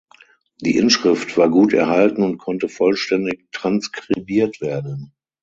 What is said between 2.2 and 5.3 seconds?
und konnte vollständig transkribiert werden.